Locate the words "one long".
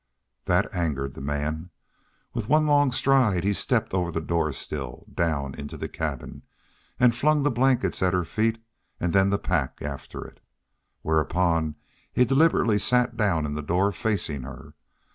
2.49-2.91